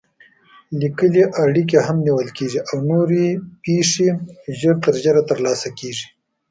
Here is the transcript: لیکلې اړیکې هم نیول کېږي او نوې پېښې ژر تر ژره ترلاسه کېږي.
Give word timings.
لیکلې 0.81 1.23
اړیکې 1.43 1.79
هم 1.87 1.97
نیول 2.05 2.29
کېږي 2.37 2.59
او 2.69 2.75
نوې 2.91 3.27
پېښې 3.63 4.07
ژر 4.59 4.75
تر 4.83 4.95
ژره 5.03 5.21
ترلاسه 5.29 5.69
کېږي. 5.79 6.05